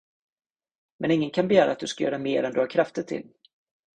Men 0.97 1.11
ingen 1.11 1.29
kan 1.29 1.47
begära 1.47 1.71
att 1.71 1.79
du 1.79 1.87
ska 1.87 2.03
göra 2.03 2.17
mera 2.17 2.47
än 2.47 2.53
du 2.53 2.59
har 2.59 2.69
krafter 2.69 3.03
till. 3.03 3.27